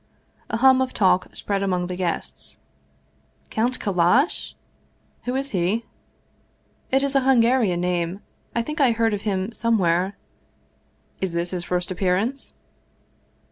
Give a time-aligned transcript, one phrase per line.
[0.49, 2.57] A hum of talk spread among the guests:"
[3.51, 4.55] Count Kallash"
[5.25, 5.85] "Who is he
[6.91, 8.21] ?""It is a Hungarian name
[8.55, 10.17] I think I heard of him some where.""
[11.21, 12.55] Is this his first appearance